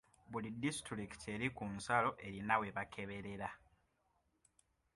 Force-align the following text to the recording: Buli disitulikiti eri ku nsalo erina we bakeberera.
Buli 0.31 0.49
disitulikiti 0.63 1.25
eri 1.35 1.47
ku 1.57 1.63
nsalo 1.75 2.09
erina 2.25 2.55
we 2.61 2.67
bakeberera. 2.75 3.49